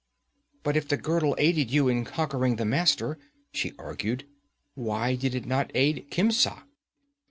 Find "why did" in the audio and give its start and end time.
4.73-5.35